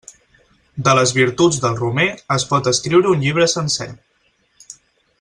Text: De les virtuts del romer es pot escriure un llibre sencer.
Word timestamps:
De 0.87 0.95
les 0.99 1.13
virtuts 1.17 1.59
del 1.67 1.77
romer 1.83 2.07
es 2.39 2.47
pot 2.55 2.71
escriure 2.75 3.13
un 3.15 3.25
llibre 3.27 3.49
sencer. 3.57 3.91